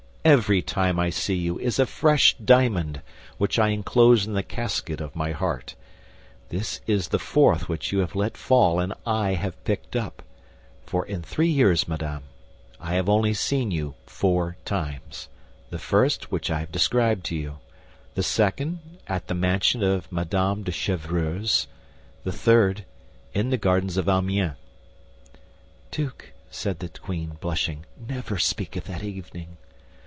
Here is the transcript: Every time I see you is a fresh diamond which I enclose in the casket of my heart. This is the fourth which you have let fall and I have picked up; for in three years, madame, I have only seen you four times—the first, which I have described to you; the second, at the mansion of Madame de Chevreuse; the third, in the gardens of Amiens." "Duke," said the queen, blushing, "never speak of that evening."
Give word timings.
Every 0.23 0.61
time 0.61 0.99
I 0.99 1.09
see 1.09 1.33
you 1.33 1.57
is 1.57 1.79
a 1.79 1.87
fresh 1.87 2.37
diamond 2.37 3.01
which 3.39 3.57
I 3.57 3.69
enclose 3.69 4.27
in 4.27 4.33
the 4.33 4.43
casket 4.43 5.01
of 5.01 5.15
my 5.15 5.31
heart. 5.31 5.73
This 6.49 6.79
is 6.85 7.07
the 7.07 7.17
fourth 7.17 7.67
which 7.67 7.91
you 7.91 7.99
have 8.01 8.13
let 8.13 8.37
fall 8.37 8.79
and 8.79 8.93
I 9.03 9.33
have 9.33 9.61
picked 9.63 9.95
up; 9.95 10.21
for 10.85 11.07
in 11.07 11.23
three 11.23 11.47
years, 11.49 11.87
madame, 11.87 12.21
I 12.79 12.93
have 12.93 13.09
only 13.09 13.33
seen 13.33 13.71
you 13.71 13.95
four 14.05 14.57
times—the 14.63 15.79
first, 15.79 16.31
which 16.31 16.51
I 16.51 16.59
have 16.59 16.71
described 16.71 17.25
to 17.25 17.35
you; 17.35 17.57
the 18.13 18.21
second, 18.21 18.77
at 19.07 19.25
the 19.25 19.33
mansion 19.33 19.81
of 19.81 20.11
Madame 20.11 20.61
de 20.61 20.71
Chevreuse; 20.71 21.65
the 22.23 22.31
third, 22.31 22.85
in 23.33 23.49
the 23.49 23.57
gardens 23.57 23.97
of 23.97 24.07
Amiens." 24.07 24.53
"Duke," 25.89 26.33
said 26.51 26.77
the 26.77 26.89
queen, 26.89 27.37
blushing, 27.41 27.87
"never 28.07 28.37
speak 28.37 28.75
of 28.75 28.83
that 28.83 29.01
evening." 29.01 29.57